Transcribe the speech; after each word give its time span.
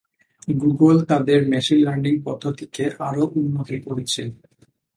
Google 0.61 0.95
তাদের 1.09 1.39
machine 1.51 1.79
learning 1.85 2.13
পদ্ধতিকে 2.25 2.83
আরও 3.07 3.23
উন্নত 3.39 3.69
করেছে। 3.85 4.21